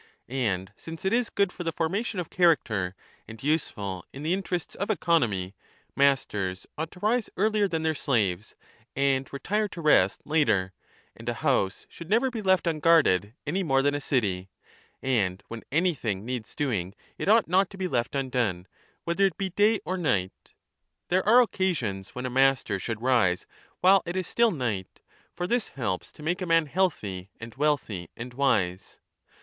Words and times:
And 0.27 0.73
since 0.75 1.05
it 1.05 1.13
is 1.13 1.29
good 1.29 1.51
for 1.51 1.63
the 1.63 1.71
formation 1.71 2.19
of 2.19 2.31
character 2.31 2.95
and 3.27 3.43
useful 3.43 4.03
in 4.11 4.23
the 4.23 4.33
interests 4.33 4.73
of 4.73 4.89
economy, 4.89 5.53
masters 5.95 6.65
ought 6.75 6.89
to 6.93 6.99
rise 7.01 7.29
earlier 7.37 7.67
than 7.67 7.83
their 7.83 7.93
slaves 7.93 8.55
and 8.95 9.31
retire 9.31 9.67
to 9.67 9.79
rest 9.79 10.21
later, 10.25 10.73
and 11.15 11.29
a 11.29 11.35
house 11.45 11.85
should 11.87 12.09
never 12.09 12.31
be 12.31 12.41
left 12.41 12.65
unguarded 12.65 13.35
any 13.45 13.59
15 13.59 13.67
more 13.67 13.83
than 13.83 13.93
a 13.93 14.01
city, 14.01 14.49
and 15.03 15.43
when 15.49 15.61
anything 15.71 16.25
needs 16.25 16.55
doing 16.55 16.95
it 17.19 17.29
ought 17.29 17.47
not 17.47 17.69
to 17.69 17.77
be 17.77 17.87
left 17.87 18.15
undone, 18.15 18.67
whether 19.03 19.23
it 19.27 19.37
be 19.37 19.51
day 19.51 19.79
or 19.85 19.97
night. 19.97 20.53
There 21.09 21.27
are 21.29 21.43
occasions 21.43 22.15
when 22.15 22.25
1 22.25 22.25
a 22.25 22.33
master 22.33 22.79
should 22.79 23.03
rise 23.03 23.45
while 23.81 24.01
it 24.07 24.15
is 24.15 24.25
still 24.25 24.49
night; 24.49 25.01
for 25.35 25.45
this 25.45 25.67
helps 25.67 26.11
to 26.13 26.23
make 26.23 26.41
a 26.41 26.47
man 26.47 26.65
healthy 26.65 27.29
and 27.39 27.53
wealthy 27.53 28.09
and 28.17 28.33
wise. 28.33 28.97